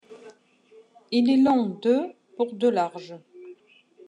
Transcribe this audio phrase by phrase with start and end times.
[1.11, 3.13] Il est long de pour de large.